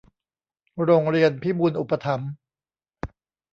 [0.83, 2.31] โรงเรียนพิบูลย์อุปถัมภ์